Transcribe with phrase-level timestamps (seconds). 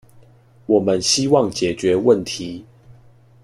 [0.65, 2.65] 我們希望解決問題